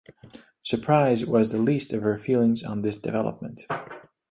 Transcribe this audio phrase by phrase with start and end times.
[0.63, 3.61] Surprise was the least of her feelings on this development.